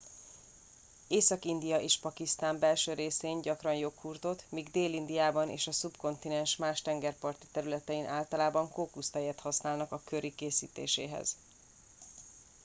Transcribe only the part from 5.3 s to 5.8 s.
és a